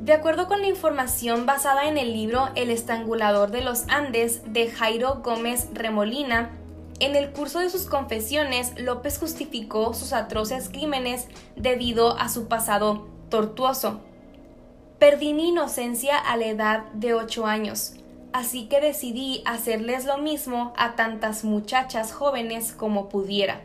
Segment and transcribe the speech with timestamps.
[0.00, 4.70] De acuerdo con la información basada en el libro El estrangulador de los Andes de
[4.70, 6.52] Jairo Gómez Remolina,
[7.00, 13.08] en el curso de sus confesiones López justificó sus atroces crímenes debido a su pasado
[13.28, 14.00] tortuoso.
[14.98, 17.92] Perdí mi inocencia a la edad de 8 años,
[18.32, 23.60] así que decidí hacerles lo mismo a tantas muchachas jóvenes como pudiera.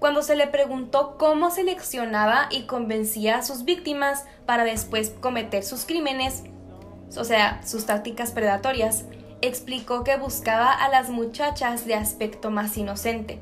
[0.00, 5.84] Cuando se le preguntó cómo seleccionaba y convencía a sus víctimas para después cometer sus
[5.84, 6.42] crímenes,
[7.18, 9.04] o sea, sus tácticas predatorias,
[9.42, 13.40] explicó que buscaba a las muchachas de aspecto más inocente.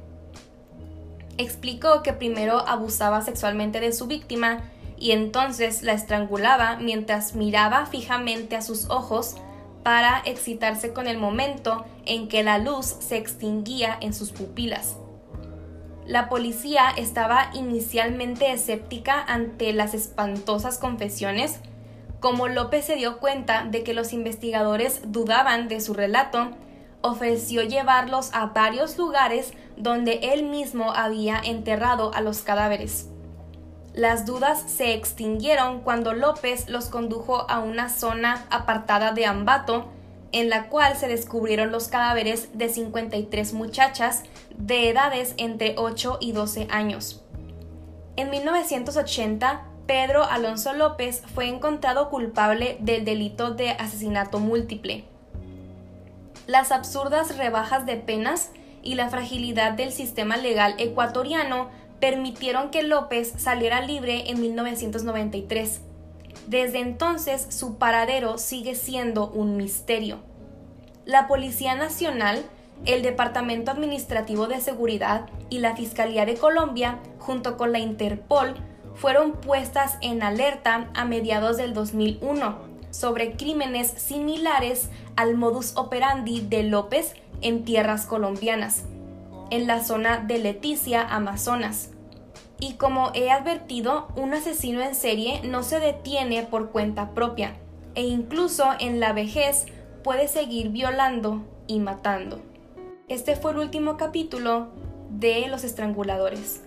[1.36, 4.62] Explicó que primero abusaba sexualmente de su víctima
[4.98, 9.36] y entonces la estrangulaba mientras miraba fijamente a sus ojos
[9.84, 14.96] para excitarse con el momento en que la luz se extinguía en sus pupilas.
[16.08, 21.60] La policía estaba inicialmente escéptica ante las espantosas confesiones.
[22.18, 26.52] Como López se dio cuenta de que los investigadores dudaban de su relato,
[27.02, 33.10] ofreció llevarlos a varios lugares donde él mismo había enterrado a los cadáveres.
[33.92, 39.90] Las dudas se extinguieron cuando López los condujo a una zona apartada de Ambato,
[40.32, 44.24] en la cual se descubrieron los cadáveres de 53 muchachas
[44.56, 47.24] de edades entre 8 y 12 años.
[48.16, 55.04] En 1980, Pedro Alonso López fue encontrado culpable del delito de asesinato múltiple.
[56.46, 58.50] Las absurdas rebajas de penas
[58.82, 65.80] y la fragilidad del sistema legal ecuatoriano permitieron que López saliera libre en 1993.
[66.48, 70.20] Desde entonces su paradero sigue siendo un misterio.
[71.04, 72.42] La Policía Nacional,
[72.86, 78.54] el Departamento Administrativo de Seguridad y la Fiscalía de Colombia, junto con la Interpol,
[78.94, 82.56] fueron puestas en alerta a mediados del 2001
[82.90, 87.12] sobre crímenes similares al modus operandi de López
[87.42, 88.84] en tierras colombianas,
[89.50, 91.90] en la zona de Leticia, Amazonas.
[92.60, 97.56] Y como he advertido, un asesino en serie no se detiene por cuenta propia,
[97.94, 99.66] e incluso en la vejez
[100.02, 102.40] puede seguir violando y matando.
[103.08, 104.68] Este fue el último capítulo
[105.10, 106.62] de Los Estranguladores.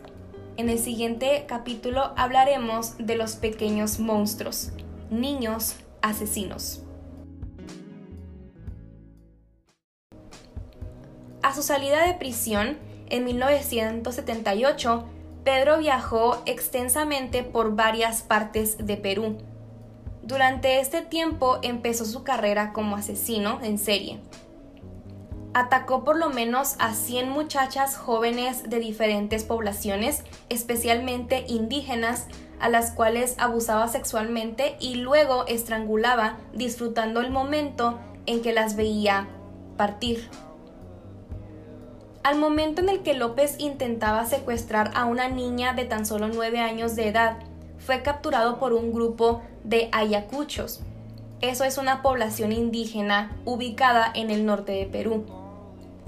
[0.57, 4.71] En el siguiente capítulo hablaremos de los pequeños monstruos,
[5.09, 6.83] niños asesinos.
[11.43, 12.77] A su salida de prisión,
[13.09, 15.05] en 1978,
[15.43, 19.37] Pedro viajó extensamente por varias partes de Perú.
[20.21, 24.19] Durante este tiempo empezó su carrera como asesino en serie.
[25.53, 32.27] Atacó por lo menos a 100 muchachas jóvenes de diferentes poblaciones, especialmente indígenas,
[32.59, 39.27] a las cuales abusaba sexualmente y luego estrangulaba disfrutando el momento en que las veía
[39.75, 40.29] partir.
[42.23, 46.59] Al momento en el que López intentaba secuestrar a una niña de tan solo 9
[46.59, 47.37] años de edad,
[47.79, 50.81] fue capturado por un grupo de ayacuchos.
[51.41, 55.25] Eso es una población indígena ubicada en el norte de Perú.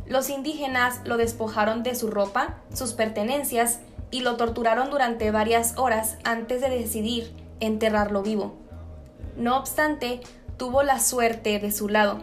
[0.05, 3.79] Los indígenas lo despojaron de su ropa, sus pertenencias
[4.11, 8.53] y lo torturaron durante varias horas antes de decidir enterrarlo vivo.
[9.35, 10.21] No obstante,
[10.57, 12.19] tuvo la suerte de su lado.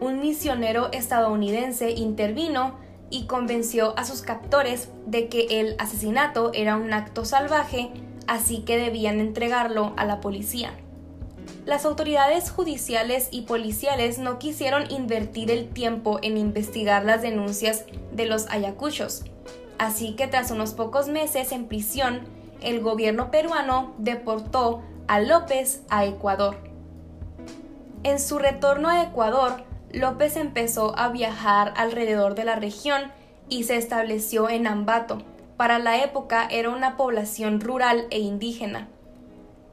[0.00, 6.92] Un misionero estadounidense intervino y convenció a sus captores de que el asesinato era un
[6.92, 7.90] acto salvaje,
[8.26, 10.72] así que debían entregarlo a la policía.
[11.64, 18.26] Las autoridades judiciales y policiales no quisieron invertir el tiempo en investigar las denuncias de
[18.26, 19.24] los ayacuchos,
[19.78, 22.20] así que tras unos pocos meses en prisión,
[22.60, 26.56] el gobierno peruano deportó a López a Ecuador.
[28.02, 33.12] En su retorno a Ecuador, López empezó a viajar alrededor de la región
[33.48, 35.18] y se estableció en Ambato.
[35.56, 38.88] Para la época era una población rural e indígena.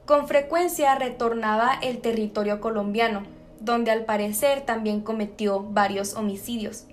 [0.06, 3.22] Con frecuencia retornaba el territorio colombiano,
[3.60, 6.84] donde al parecer también cometió varios homicidios.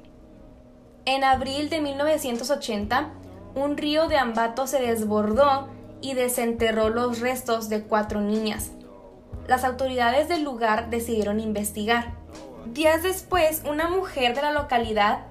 [1.06, 3.10] En abril de 1980,
[3.56, 5.68] un río de Ambato se desbordó
[6.02, 8.72] y desenterró los restos de cuatro niñas.
[9.48, 12.21] Las autoridades del lugar decidieron investigar.
[12.66, 15.26] Días después, una mujer de la localidad,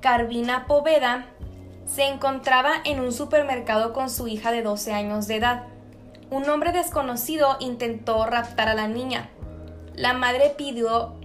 [0.00, 1.26] Carvina Poveda,
[1.84, 5.64] se encontraba en un supermercado con su hija de 12 años de edad.
[6.30, 9.30] Un hombre desconocido intentó raptar a la niña.
[9.94, 11.16] La madre pidió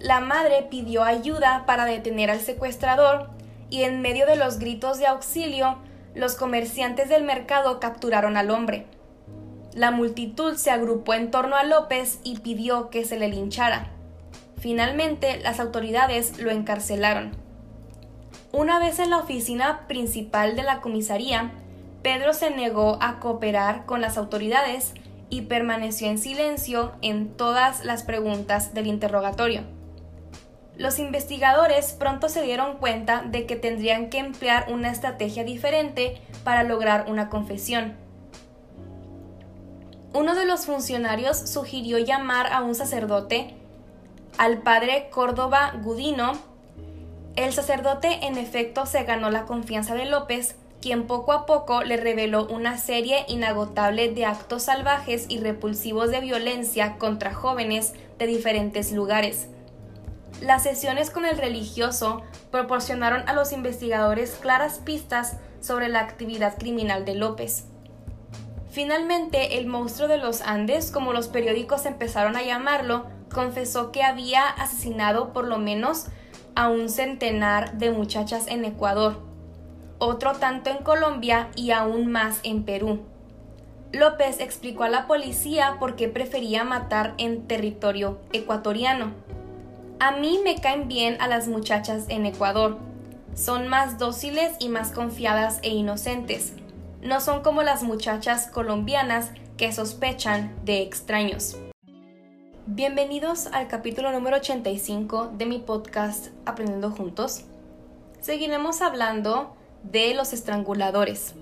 [0.00, 3.28] la madre pidió ayuda para detener al secuestrador
[3.68, 5.76] y en medio de los gritos de auxilio,
[6.14, 8.86] los comerciantes del mercado capturaron al hombre.
[9.74, 13.90] La multitud se agrupó en torno a López y pidió que se le linchara.
[14.60, 17.32] Finalmente, las autoridades lo encarcelaron.
[18.52, 21.52] Una vez en la oficina principal de la comisaría,
[22.02, 24.92] Pedro se negó a cooperar con las autoridades
[25.30, 29.62] y permaneció en silencio en todas las preguntas del interrogatorio.
[30.76, 36.64] Los investigadores pronto se dieron cuenta de que tendrían que emplear una estrategia diferente para
[36.64, 37.94] lograr una confesión.
[40.12, 43.59] Uno de los funcionarios sugirió llamar a un sacerdote,
[44.40, 46.32] al padre Córdoba Gudino.
[47.36, 51.98] El sacerdote en efecto se ganó la confianza de López quien poco a poco le
[51.98, 58.92] reveló una serie inagotable de actos salvajes y repulsivos de violencia contra jóvenes de diferentes
[58.92, 59.48] lugares.
[60.40, 67.04] Las sesiones con el religioso proporcionaron a los investigadores claras pistas sobre la actividad criminal
[67.04, 67.66] de López.
[68.70, 74.46] Finalmente, el monstruo de los Andes, como los periódicos empezaron a llamarlo, confesó que había
[74.46, 76.06] asesinado por lo menos
[76.54, 79.18] a un centenar de muchachas en Ecuador,
[79.98, 83.00] otro tanto en Colombia y aún más en Perú.
[83.92, 89.12] López explicó a la policía por qué prefería matar en territorio ecuatoriano.
[89.98, 92.78] A mí me caen bien a las muchachas en Ecuador.
[93.34, 96.54] Son más dóciles y más confiadas e inocentes.
[97.02, 101.56] No son como las muchachas colombianas que sospechan de extraños.
[102.72, 107.42] Bienvenidos al capítulo número 85 de mi podcast Aprendiendo Juntos.
[108.20, 111.34] Seguiremos hablando de los estranguladores.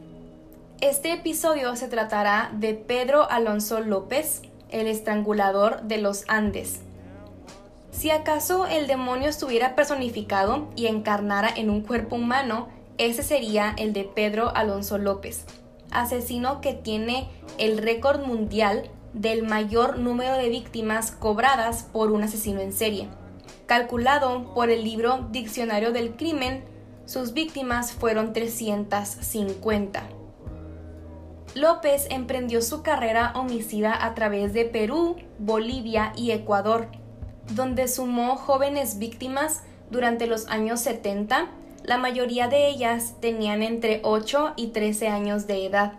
[0.81, 4.41] Este episodio se tratará de Pedro Alonso López,
[4.71, 6.81] el estrangulador de los Andes.
[7.91, 13.93] Si acaso el demonio estuviera personificado y encarnara en un cuerpo humano, ese sería el
[13.93, 15.45] de Pedro Alonso López,
[15.91, 17.29] asesino que tiene
[17.59, 23.09] el récord mundial del mayor número de víctimas cobradas por un asesino en serie,
[23.67, 26.65] calculado por el libro Diccionario del Crimen
[27.09, 30.03] sus víctimas fueron 350.
[31.55, 36.89] López emprendió su carrera homicida a través de Perú, Bolivia y Ecuador,
[37.55, 41.49] donde sumó jóvenes víctimas durante los años 70,
[41.83, 45.95] la mayoría de ellas tenían entre 8 y 13 años de edad.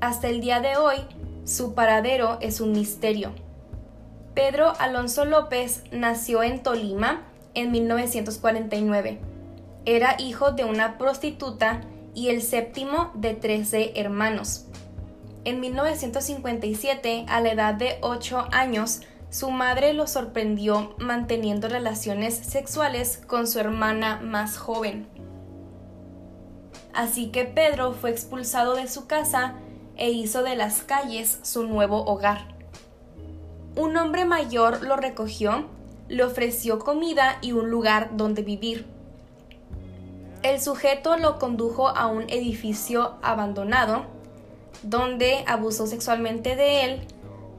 [0.00, 0.96] Hasta el día de hoy,
[1.44, 3.32] su paradero es un misterio.
[4.34, 7.22] Pedro Alonso López nació en Tolima
[7.54, 9.20] en 1949
[9.86, 11.82] era hijo de una prostituta
[12.14, 14.66] y el séptimo de 13 hermanos.
[15.44, 23.20] En 1957, a la edad de 8 años, su madre lo sorprendió manteniendo relaciones sexuales
[23.26, 25.06] con su hermana más joven.
[26.94, 29.56] Así que Pedro fue expulsado de su casa
[29.96, 32.54] e hizo de las calles su nuevo hogar.
[33.76, 35.66] Un hombre mayor lo recogió,
[36.08, 38.86] le ofreció comida y un lugar donde vivir.
[40.42, 44.04] El sujeto lo condujo a un edificio abandonado,
[44.82, 47.06] donde abusó sexualmente de él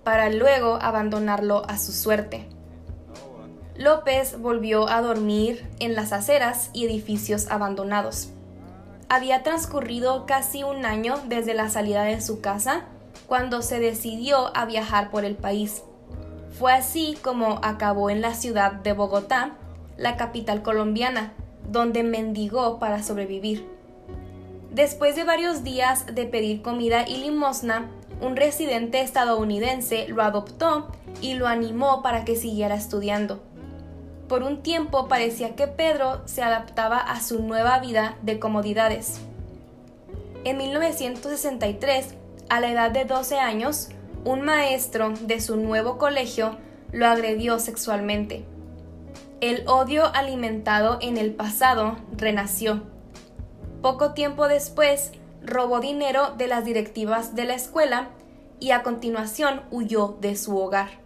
[0.04, 2.48] para luego abandonarlo a su suerte.
[3.76, 8.30] López volvió a dormir en las aceras y edificios abandonados.
[9.07, 12.86] Había transcurrido casi un año desde la salida de su casa
[13.28, 15.84] cuando se decidió a viajar por el país.
[16.58, 19.58] Fue así como acabó en la ciudad de Bogotá,
[19.98, 21.34] la capital colombiana,
[21.70, 23.68] donde mendigó para sobrevivir.
[24.72, 27.89] Después de varios días de pedir comida y limosna,
[28.22, 30.91] un residente estadounidense lo adoptó
[31.22, 33.41] y lo animó para que siguiera estudiando.
[34.27, 39.20] Por un tiempo parecía que Pedro se adaptaba a su nueva vida de comodidades.
[40.44, 42.15] En 1963,
[42.50, 43.89] a la edad de 12 años,
[44.24, 46.58] un maestro de su nuevo colegio
[46.91, 48.46] lo agredió sexualmente.
[49.41, 52.84] El odio alimentado en el pasado renació.
[53.82, 55.12] Poco tiempo después,
[55.44, 58.10] robó dinero de las directivas de la escuela
[58.60, 61.04] y a continuación huyó de su hogar.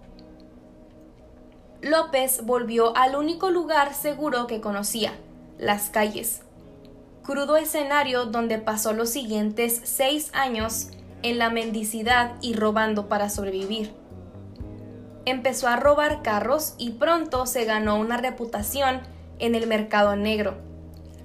[1.81, 5.13] López volvió al único lugar seguro que conocía,
[5.57, 6.41] las calles.
[7.23, 10.89] Crudo escenario donde pasó los siguientes seis años
[11.21, 13.93] en la mendicidad y robando para sobrevivir
[15.29, 19.01] empezó a robar carros y pronto se ganó una reputación
[19.39, 20.57] en el mercado negro.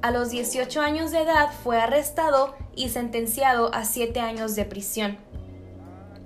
[0.03, 5.19] A los 18 años de edad fue arrestado y sentenciado a 7 años de prisión.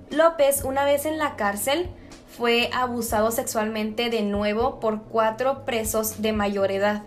[0.09, 1.89] López, una vez en la cárcel,
[2.37, 7.03] fue abusado sexualmente de nuevo por cuatro presos de mayor edad.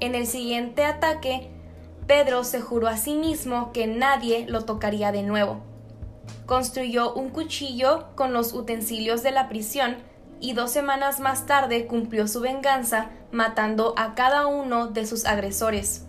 [0.00, 1.50] En el siguiente ataque,
[2.06, 5.60] Pedro se juró a sí mismo que nadie lo tocaría de nuevo.
[6.46, 9.96] construyó un cuchillo con los utensilios de la prisión
[10.38, 16.04] y dos semanas más tarde cumplió su venganza matando a cada uno de sus agresores.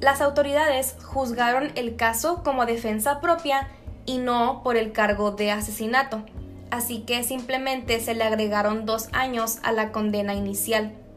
[0.00, 3.68] Las autoridades juzgaron el caso como defensa propia
[4.04, 6.22] y no por el cargo de asesinato,
[6.70, 10.92] así que simplemente se le agregaron dos años a la condena inicial.